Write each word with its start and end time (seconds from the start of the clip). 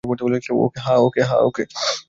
হ্যা, 1.19 1.37
ওকে। 1.47 1.63